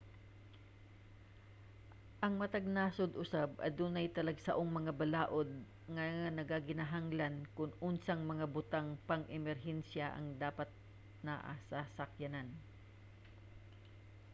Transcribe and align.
ang 2.25 2.33
matag 2.41 2.67
nasud 2.77 3.11
usab 3.23 3.49
adunay 3.67 4.07
talagsaong 4.17 4.69
mga 4.77 4.91
balaod 5.01 5.49
nga 5.95 6.05
nagakinahanglan 6.37 7.35
kon 7.55 7.71
unsang 7.89 8.21
mga 8.31 8.45
butang 8.55 8.89
pang-emerhensiya 9.09 10.05
ang 10.11 10.27
dapat 10.43 10.69
naa 11.27 11.53
sa 11.69 11.79
sakyanan 11.97 12.47